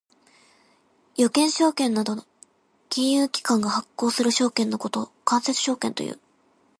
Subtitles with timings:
[1.15, 2.23] 預金証券などの
[2.89, 6.19] 金融機関が発行する証券のことを間接証券という。